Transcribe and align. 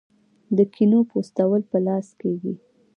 د 0.57 0.59
کینو 0.73 0.99
پوستول 1.11 1.61
په 1.71 1.77
لاس 1.87 2.07
کیږي. 2.21 2.53